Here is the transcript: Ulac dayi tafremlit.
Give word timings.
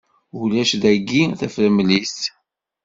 Ulac 0.39 0.71
dayi 0.81 1.23
tafremlit. 1.39 2.17